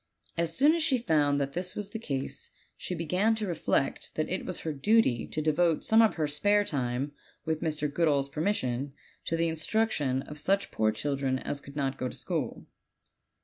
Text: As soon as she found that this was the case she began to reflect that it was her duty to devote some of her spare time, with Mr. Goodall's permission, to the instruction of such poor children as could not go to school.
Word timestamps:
As 0.35 0.57
soon 0.57 0.73
as 0.73 0.81
she 0.81 0.97
found 0.97 1.39
that 1.39 1.53
this 1.53 1.75
was 1.75 1.91
the 1.91 1.99
case 1.99 2.49
she 2.75 2.95
began 2.95 3.35
to 3.35 3.45
reflect 3.45 4.15
that 4.15 4.27
it 4.31 4.47
was 4.47 4.61
her 4.61 4.73
duty 4.73 5.27
to 5.27 5.43
devote 5.43 5.83
some 5.83 6.01
of 6.01 6.15
her 6.15 6.25
spare 6.25 6.65
time, 6.65 7.11
with 7.45 7.61
Mr. 7.61 7.87
Goodall's 7.93 8.27
permission, 8.27 8.93
to 9.25 9.37
the 9.37 9.47
instruction 9.47 10.23
of 10.23 10.39
such 10.39 10.71
poor 10.71 10.91
children 10.91 11.37
as 11.37 11.61
could 11.61 11.75
not 11.75 11.99
go 11.99 12.09
to 12.09 12.15
school. 12.15 12.65